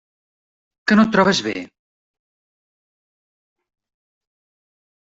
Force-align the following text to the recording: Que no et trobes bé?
Que 0.91 0.97
no 0.99 1.03
et 1.07 1.11
trobes 1.15 1.41
bé? 1.49 1.53